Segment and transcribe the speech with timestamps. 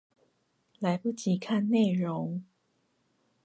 [0.79, 2.41] 來不及看內容